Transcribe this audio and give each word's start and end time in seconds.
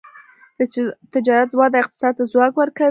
د 0.57 0.59
تجارت 1.13 1.49
وده 1.59 1.77
اقتصاد 1.81 2.13
ته 2.17 2.23
ځواک 2.31 2.53
ورکوي. 2.57 2.79